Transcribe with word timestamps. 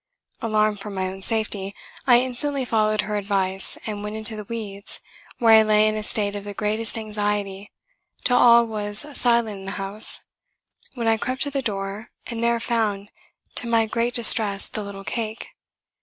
Alarmed 0.41 0.79
for 0.79 0.89
my 0.89 1.07
own 1.09 1.21
safety, 1.21 1.75
I 2.07 2.21
instantly 2.21 2.65
followed 2.65 3.01
her 3.01 3.17
advice, 3.17 3.77
and 3.85 4.03
went 4.03 4.15
into 4.15 4.35
the 4.35 4.45
weeds, 4.45 4.99
where 5.37 5.53
I 5.59 5.61
lay 5.61 5.87
in 5.87 5.93
a 5.93 6.01
state 6.01 6.35
of 6.35 6.43
the 6.43 6.55
greatest 6.55 6.97
anxiety, 6.97 7.71
till 8.23 8.37
all 8.37 8.65
was 8.65 9.05
silent 9.15 9.59
in 9.59 9.65
the 9.65 9.71
house, 9.77 10.21
when 10.95 11.07
I 11.07 11.17
crept 11.17 11.43
to 11.43 11.51
the 11.51 11.61
door, 11.61 12.09
and 12.25 12.43
there 12.43 12.59
found, 12.59 13.11
to 13.53 13.67
my 13.67 13.85
great 13.85 14.15
distress, 14.15 14.69
the 14.69 14.81
little 14.81 15.03
cake! 15.03 15.49